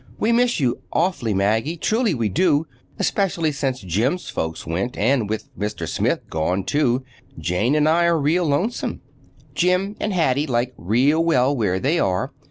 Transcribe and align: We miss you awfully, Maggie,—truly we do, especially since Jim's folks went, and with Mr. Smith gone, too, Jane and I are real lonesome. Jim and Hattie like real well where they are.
We 0.17 0.31
miss 0.31 0.59
you 0.59 0.81
awfully, 0.91 1.31
Maggie,—truly 1.35 2.15
we 2.15 2.27
do, 2.27 2.65
especially 2.97 3.51
since 3.51 3.81
Jim's 3.81 4.31
folks 4.31 4.65
went, 4.65 4.97
and 4.97 5.29
with 5.29 5.55
Mr. 5.55 5.87
Smith 5.87 6.21
gone, 6.27 6.63
too, 6.63 7.03
Jane 7.37 7.75
and 7.75 7.87
I 7.87 8.05
are 8.05 8.17
real 8.19 8.45
lonesome. 8.47 9.01
Jim 9.53 9.95
and 9.99 10.11
Hattie 10.11 10.47
like 10.47 10.73
real 10.75 11.23
well 11.23 11.55
where 11.55 11.79
they 11.79 11.99
are. 11.99 12.33